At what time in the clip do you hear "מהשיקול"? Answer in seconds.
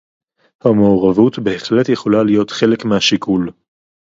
2.85-3.51